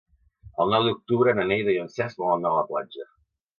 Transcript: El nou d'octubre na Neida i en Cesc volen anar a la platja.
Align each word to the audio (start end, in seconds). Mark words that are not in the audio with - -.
El 0.63 0.73
nou 0.75 0.85
d'octubre 0.87 1.35
na 1.41 1.45
Neida 1.53 1.77
i 1.77 1.79
en 1.83 1.93
Cesc 1.99 2.25
volen 2.25 2.43
anar 2.43 2.55
a 2.55 2.59
la 2.63 2.67
platja. 2.75 3.09